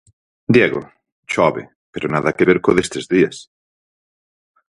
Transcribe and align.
Diego, 0.55 0.81
chove, 1.31 1.63
pero 1.93 2.11
nada 2.13 2.35
que 2.37 2.47
ver 2.49 2.59
co 2.63 2.75
destes 2.77 3.05
días... 3.13 3.37